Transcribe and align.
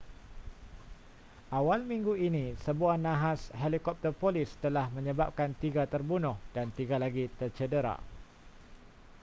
awal 1.59 1.81
minggu 1.91 2.13
ini 2.27 2.45
sebuah 2.65 2.95
nahas 3.07 3.41
helikopter 3.61 4.09
polis 4.21 4.49
telah 4.63 4.85
menyebabkan 4.95 5.49
tiga 5.63 5.83
terbunuh 5.93 6.35
dan 6.57 6.67
tiga 6.77 6.95
lagi 7.03 7.23
tercedera 7.39 7.95